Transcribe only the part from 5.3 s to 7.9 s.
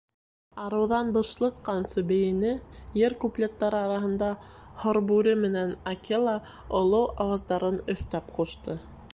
менән Акела олоу ауаздарын